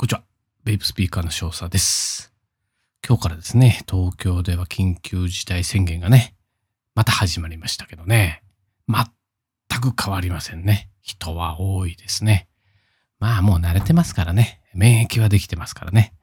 [0.00, 0.22] こんにちは。
[0.62, 2.32] ベイプスピーカーの少佐です。
[3.04, 6.36] 今日からですね、東京では緊急事態宣言がね、
[6.94, 8.44] また始まりましたけどね、
[8.86, 10.88] 全く変わりませんね。
[11.02, 12.46] 人は多いですね。
[13.18, 16.14] まあもう慣れてますからね、免疫はできてますからね。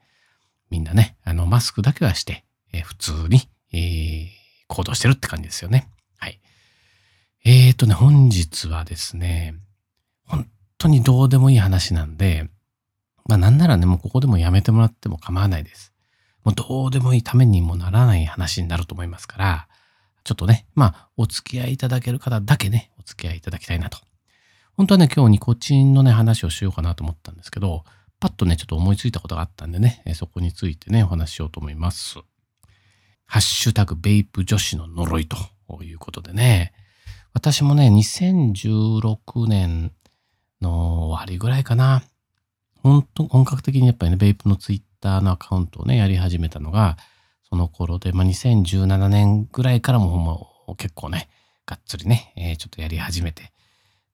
[0.70, 4.28] みんなね、あの、マスクだけはして、え、普通に、えー、
[4.68, 5.90] 行動してるって感じですよね。
[6.16, 6.40] はい。
[7.44, 9.54] えーとね、本日はですね、
[10.24, 10.48] 本
[10.78, 12.48] 当にどうでもいい話なんで、
[13.26, 15.92] まあなんならね、もうここでもやめてもらっても構わないです。
[16.44, 19.68] もうどうでもいいためにもならない話になると思いますから、
[20.24, 23.98] ちょっとね、まあお付き合いいただける方だけね、お付き合いいただきたいなと。
[24.76, 27.84] 本当はね、今日ニコチンのね、話をしようかなと思ったんですけど、
[28.20, 32.18] パッとね、ちょっと思いついたことがあったんでね、そこについてね、お話ししようと思います。
[33.26, 35.36] ハッシュタグベイプ女子の呪いと
[35.82, 36.72] いうことでね、
[37.34, 39.92] 私もね、2016年
[40.60, 42.02] の終わりぐらいかな、
[42.86, 46.96] 本当、本格的にやっぱりね、ベイプのツイッターのアカウントをね、やり始めたのが、
[47.48, 51.28] その頃で、まあ、2017年ぐらいからももう結構ね、
[51.66, 53.52] がっつりね、えー、ちょっとやり始めて。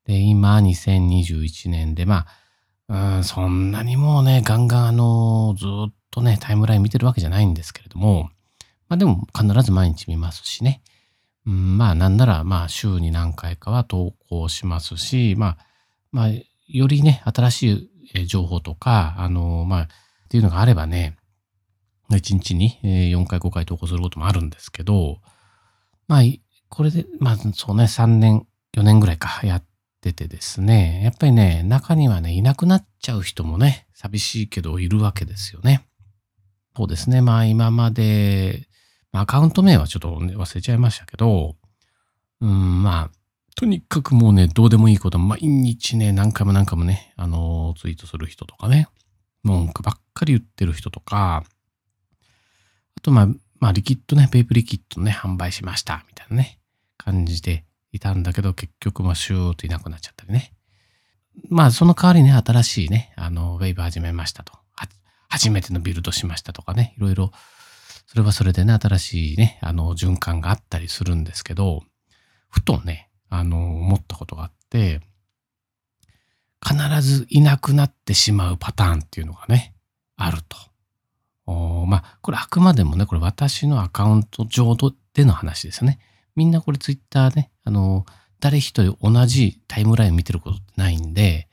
[0.07, 2.27] で、今、2021年で、ま
[2.89, 8.31] あ、うん、そんなにもうね、ガンガンあの、ずっとね、タイムライン見てるわけじゃないんですけれども、
[8.89, 10.83] まあでも必ず毎日見ますしね。
[11.47, 15.59] うん、まあなんなら、まあ週に何回かは投稿しますし、まあ、
[16.11, 16.29] まあ、
[16.69, 17.91] よりね、新しい
[18.27, 19.87] 情報とか、あの、まあ、っ
[20.29, 21.17] ていうのがあればね、
[22.11, 25.19] 1日に4回5回投稿することもあるんですけど、
[26.09, 26.23] まあ、
[26.69, 29.65] これで、まあそうね、3年、4年ぐらいかやっ
[30.01, 35.87] ててですね、やっぱりね、中にはね、いなくなっちゃう人もね、寂しいけどいるわけですよね。
[36.77, 38.69] そうですね、まあ今まで、
[39.13, 41.57] アカウント名はちょっと、忘れちゃいましたけど、
[42.41, 43.22] うん、まあ、
[43.57, 48.89] とにかくもうね、どうでもいいこと、毎日ね、何回も何回もね、あのー、ツイートする人とかね、
[49.43, 51.45] 文句ばっかり言ってる人とか、
[52.97, 53.29] あと、まあ、
[53.61, 56.59] まあ、リキッドね、ペープリキッドね、販売しました、みたいなね、
[56.97, 60.55] 感じでいたんだけど、結局、まあ、シューッといなくなっちゃったりね。
[61.49, 64.63] まあ、その代わりね、新しいね、あの、ウェイブ始めましたと。
[65.33, 67.33] 初めてのビルドしましたとかね、いろいろ、
[68.07, 71.81] それはそれでね、新しいね、あの、循環があったりするんですけど、
[72.51, 75.01] ふとね、あの、思ったことがあって、
[76.63, 79.75] 必ずいなくなってしまうパターンっていうのがね、
[80.17, 80.57] あると。
[81.47, 84.77] おまあ、これあくまでもね、これ私のアカウント上
[85.15, 85.99] での話ですよね。
[86.37, 88.05] みんなこれツイッターね、あの、
[88.39, 91.49] 誰一人同じタイムライン見てることってないんで、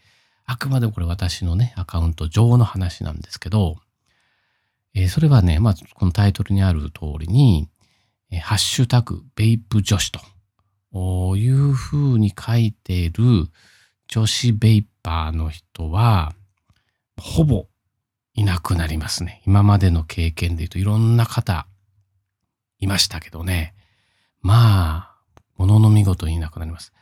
[0.45, 3.77] あくまでもこれ私のね、アカウント上の話なんですけど、
[4.93, 7.69] えー、それはね、まあ、このタイトルにある通りに、
[8.31, 10.19] え、ハッシュタグ、ベイプ女子と
[10.93, 13.47] いうふうに書いている
[14.07, 16.33] 女子ベイパーの人は、
[17.19, 17.67] ほぼ
[18.33, 19.41] いなくなりますね。
[19.45, 21.67] 今までの経験で言うといろんな方
[22.79, 23.75] いましたけどね。
[24.41, 25.15] まあ、
[25.57, 26.93] ものの見事にいなくなります。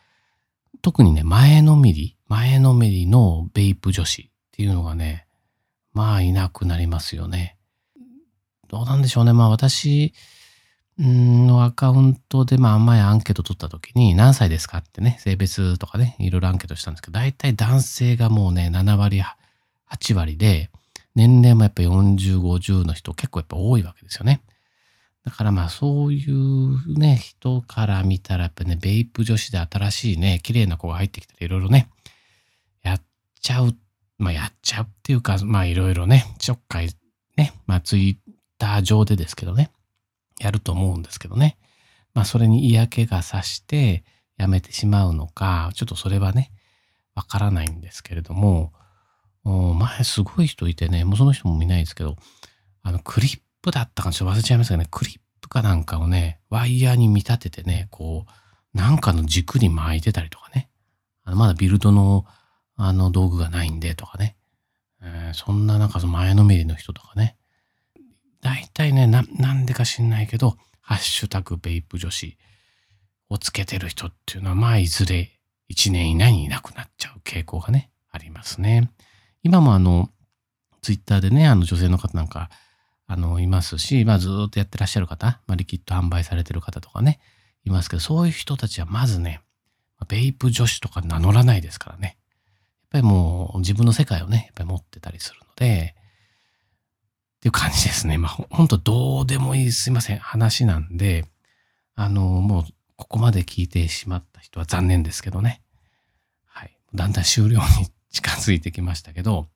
[0.81, 5.27] 特にね、前のめり、前のめりのベイプ女子っていうのがね、
[5.93, 7.57] まあいなくなりますよね。
[8.67, 9.33] どうなんでしょうね。
[9.33, 10.13] まあ私、
[10.99, 19.21] のアカウントで、まあ、前アンケート取った時に、何歳ですかってね、性別とかね、いろいろアンケートしたんですけど、大体男性がもうね、7割、
[19.89, 20.71] 8割で、
[21.15, 24.41] 年齢もやっぱ40、50の人結構やっぱ多いわけですよね。
[25.25, 31.89] だからまあそういうね、人から見たらやっぱね、ベイプ女子で新しいね、綺麗な子が入ってきたらいろいろね、
[32.81, 33.01] やっ
[33.41, 33.75] ちゃう、
[34.19, 36.89] まあやっちゃうっていうか、まあいろいろね、ちょっかい
[37.35, 39.71] ね、まあツイッター上でですけどね、
[40.39, 41.57] やると思うんですけどね。
[42.13, 44.03] まあそれに嫌気がさして
[44.37, 46.51] やめてしまうのか、ちょっとそれはね、
[47.15, 48.73] わからないんですけれども、
[49.43, 52.15] 前すごい人いてね、もうその人も見ないですけど、
[52.83, 60.69] あのクリップだったかちょっと忘れちゃいましたけどね、クリップかなんかをね、ワイヤーに見立ててね、こう、なんかの軸に巻いてたりとかね、
[61.23, 62.25] あのまだビルドの
[62.75, 64.37] あの道具がないんでとかね、
[65.01, 67.36] えー、そんななんかその前のめりの人とかね、
[68.41, 72.37] 大体ねな、なんでか知んないけど、ハッシュタグベイプ女子
[73.29, 75.31] をつけてる人っていうのは、まあ、いずれ
[75.69, 78.89] 1年以内にいなくなっちゃう傾向がね、ありますね。
[79.43, 80.09] 今もあの、
[80.81, 82.49] ツイッターでね、あの女性の方なんか、
[83.05, 87.19] あの、いますし、まあ、ずっとやってらっしゃる方、まあ、リキッド販売されてる方とかね、
[87.65, 89.41] いますけど、そういう人たちはまずね、
[90.07, 92.17] ベイプ女子とか名乗らないですからね。
[92.83, 95.95] やっぱりもう自分の世界をね、やっぱり持ってたりするので、
[97.37, 98.17] っていう感じですね。
[98.17, 101.25] まあ、ほんとどうでもいい、すいません、話なんで、
[101.95, 105.61] あの、もう、ここまで聞いてしまった人は残念ですけどね。
[106.45, 106.75] はい。
[106.95, 109.47] だんだん終了に近づいてきましたけど、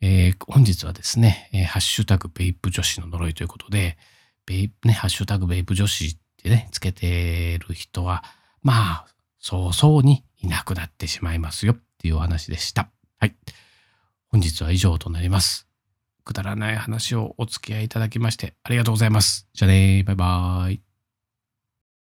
[0.00, 3.96] えー本日はですね、えーハッシュタグベイプ女子の呪いということで、
[4.44, 8.24] ベイプね、ハッシュタグベイプ女子ってね、つけてる人は、
[8.62, 9.06] まあ、
[9.38, 12.90] 早々にいなくなってしまいますよっていうお話でした。
[13.18, 13.36] はい。
[14.28, 15.67] 本日は以上となります。
[16.28, 19.48] くだらない話をお付き合いいただきましてありがとうございます。
[19.54, 20.87] じゃあねバイバーイ。